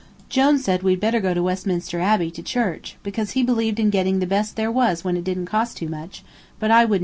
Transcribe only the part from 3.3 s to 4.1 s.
he believed in